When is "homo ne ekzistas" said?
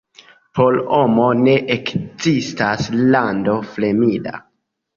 0.95-2.89